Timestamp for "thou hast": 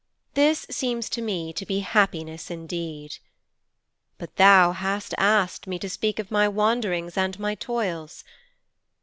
4.37-5.13